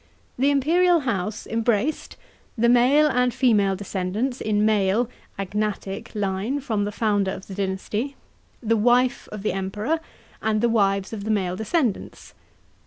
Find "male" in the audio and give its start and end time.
2.69-3.05, 4.65-5.11, 11.29-11.55